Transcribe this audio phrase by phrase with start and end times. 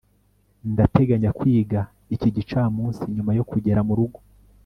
[0.73, 1.79] ndateganya kwiga
[2.15, 4.19] iki gicamunsi nyuma yo kugera murugo